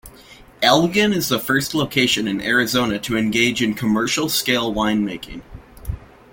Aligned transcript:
Elgin 0.63 1.13
is 1.13 1.29
the 1.29 1.37
first 1.37 1.75
location 1.75 2.27
in 2.27 2.41
Arizona 2.41 2.97
to 2.97 3.15
engage 3.15 3.61
in 3.61 3.75
commercial 3.75 4.29
scale 4.29 4.73
winemaking. 4.73 5.43